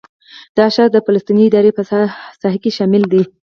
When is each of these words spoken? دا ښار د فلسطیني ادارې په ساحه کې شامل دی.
دا 0.57 0.65
ښار 0.73 0.89
د 0.93 0.97
فلسطیني 1.05 1.43
ادارې 1.47 1.71
په 1.77 1.83
ساحه 2.41 2.59
کې 2.63 2.71
شامل 2.77 3.03
دی. 3.11 3.21